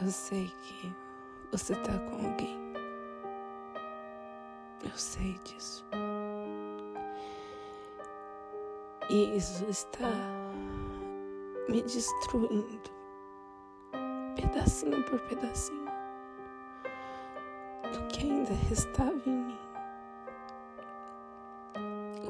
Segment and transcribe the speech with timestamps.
[0.00, 0.94] Eu sei que
[1.50, 2.56] você tá com alguém.
[4.84, 5.84] Eu sei disso.
[9.10, 10.12] E isso está
[11.68, 12.90] me destruindo,
[14.36, 15.86] pedacinho por pedacinho,
[17.92, 19.58] do que ainda restava em mim.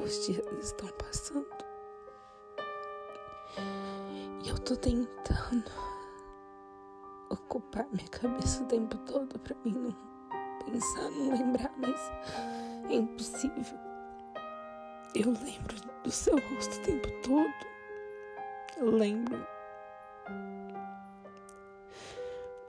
[0.03, 1.45] Os dias estão passando
[4.43, 5.88] e eu tô tentando
[7.49, 9.95] ocupar minha cabeça o tempo todo pra mim não
[10.65, 12.11] pensar, não lembrar, mas
[12.87, 13.79] é impossível.
[15.15, 17.69] Eu lembro do seu rosto o tempo todo.
[18.77, 19.47] Eu lembro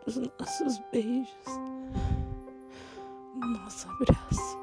[0.07, 1.45] dos nossos beijos,
[3.35, 4.59] do nosso abraço.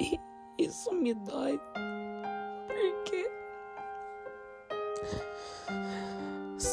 [0.00, 0.20] E
[0.58, 1.60] isso me dói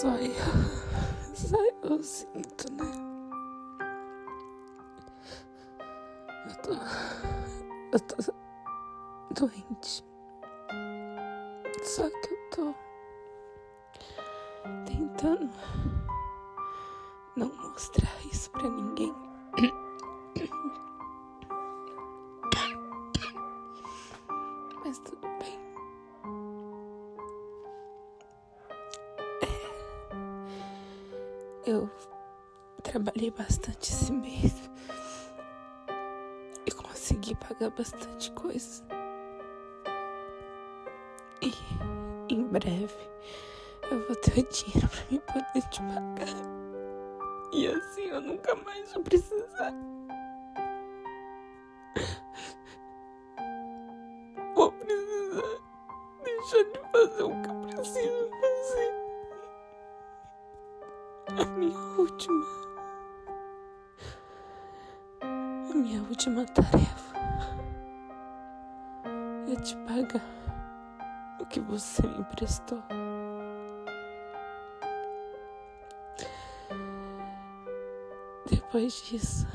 [0.03, 0.35] só eu,
[1.33, 2.91] só eu sinto, né?
[6.45, 6.73] Eu tô,
[7.93, 8.33] eu tô
[9.33, 10.03] doente.
[11.83, 12.75] Só que eu tô
[14.85, 15.49] tentando
[17.37, 19.15] não mostrar isso pra ninguém.
[24.83, 25.62] Mas tudo bem.
[31.65, 31.89] Eu
[32.81, 34.69] trabalhei bastante esse mês
[36.65, 38.83] e consegui pagar bastante coisa.
[41.41, 41.53] E
[42.33, 42.93] em breve
[43.89, 46.35] eu vou ter o dinheiro pra me poder te pagar.
[47.53, 49.73] E assim eu nunca mais vou precisar.
[54.53, 55.61] Vou precisar
[56.23, 58.92] deixar de fazer o que eu preciso fazer.
[61.39, 62.45] A minha última.
[65.21, 67.15] A minha última tarefa
[69.51, 70.21] é te pagar
[71.39, 72.83] o que você me emprestou.
[78.49, 79.47] Depois disso,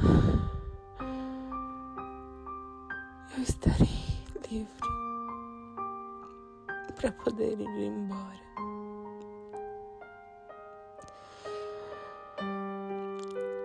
[3.37, 3.89] eu estarei
[4.50, 4.72] livre
[6.97, 8.47] para poder ir embora.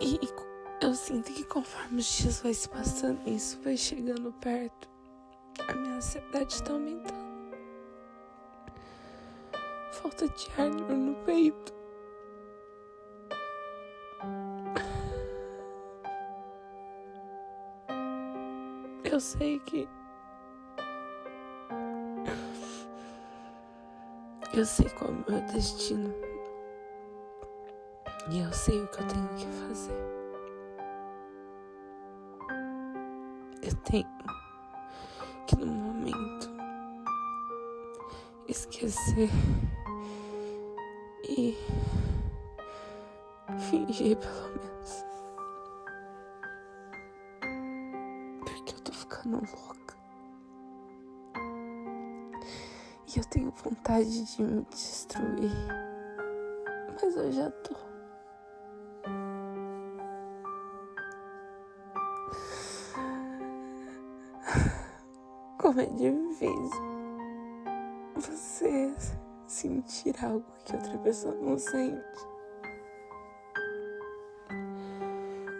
[0.02, 0.20] E
[0.82, 4.90] eu sinto que conforme os dias vai se passando, isso vai chegando perto,
[5.68, 7.24] a minha ansiedade está aumentando.
[9.94, 11.74] Falta de ar no peito.
[19.04, 19.88] Eu sei que.
[24.54, 26.33] Eu sei qual é o meu destino.
[28.30, 30.24] E eu sei o que eu tenho que fazer.
[33.62, 34.08] Eu tenho
[35.46, 36.50] que, no momento,
[38.48, 39.30] esquecer
[41.28, 41.58] e
[43.70, 45.06] fingir, pelo menos.
[48.40, 49.96] Porque eu tô ficando louca.
[53.14, 55.52] E eu tenho vontade de me destruir.
[57.02, 57.93] Mas eu já tô.
[65.74, 66.84] Como é difícil
[68.14, 68.94] você
[69.48, 72.28] sentir algo que outra pessoa não sente.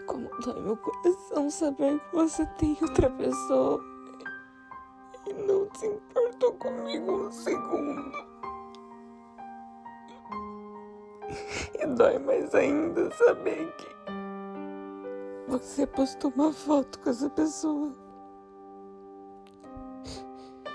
[0.06, 3.80] Como dói meu coração saber que você tem outra pessoa
[5.26, 8.12] e não se importou comigo um segundo.
[11.76, 13.88] E dói mais ainda saber que
[15.48, 18.03] você postou uma foto com essa pessoa.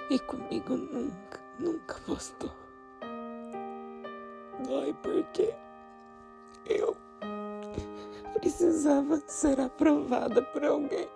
[0.10, 2.52] E comigo nunca, nunca postou.
[4.68, 5.54] Dói porque
[6.66, 6.98] eu
[8.34, 11.08] precisava ser aprovada por alguém.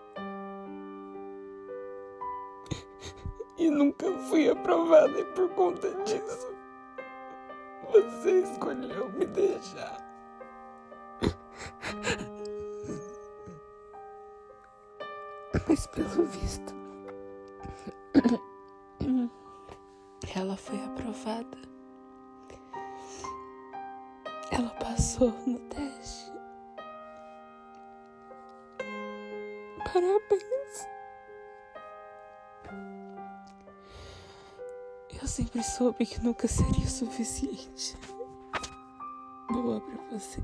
[3.58, 6.54] E nunca fui aprovada e por conta disso
[7.92, 9.98] você escolheu me deixar.
[15.68, 16.83] Mas pelo visto,
[20.36, 21.58] ela foi aprovada.
[24.52, 26.32] Ela passou no teste.
[29.94, 30.88] Parabéns.
[35.22, 37.98] Eu sempre soube que nunca seria o suficiente.
[39.52, 40.42] Boa pra você.